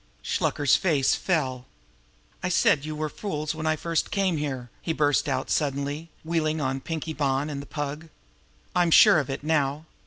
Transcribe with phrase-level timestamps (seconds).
[0.23, 1.67] Shluker's face fell.
[2.41, 6.09] "I said you were fools when I first came in here!" he burst out suddenly,
[6.23, 8.09] wheeling on Pinkie Bonn and the Pug.
[8.75, 9.85] "I'm sure of it now.